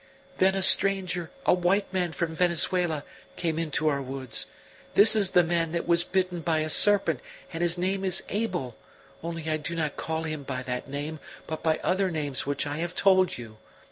"Then 0.39 0.55
a 0.55 0.63
stranger, 0.63 1.29
a 1.45 1.53
white 1.53 1.93
man 1.93 2.11
from 2.11 2.33
Venezuela, 2.33 3.03
came 3.35 3.59
into 3.59 3.87
our 3.87 4.01
woods: 4.01 4.47
this 4.95 5.15
is 5.15 5.29
the 5.29 5.43
man 5.43 5.73
that 5.73 5.87
was 5.87 6.03
bitten 6.03 6.39
by 6.39 6.61
a 6.61 6.69
serpent, 6.71 7.19
and 7.53 7.61
his 7.61 7.77
name 7.77 8.03
is 8.03 8.23
Abel; 8.29 8.75
only 9.21 9.47
I 9.47 9.57
do 9.57 9.75
not 9.75 9.97
call 9.97 10.23
him 10.23 10.41
by 10.41 10.63
that 10.63 10.89
name, 10.89 11.19
but 11.45 11.61
by 11.61 11.79
other 11.83 12.09
names 12.09 12.47
which 12.47 12.65
I 12.65 12.77
have 12.77 12.95
told 12.95 13.37
you. 13.37 13.57